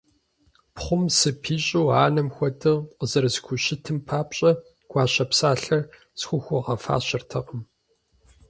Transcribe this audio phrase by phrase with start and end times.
[0.75, 4.51] Пхъум сыпищӀу анэм хуэдэу къызэрисхущытым папщӀэ
[4.89, 5.81] гуащэ псалъэр
[6.19, 7.61] схухуэгъэфащэртэкъым.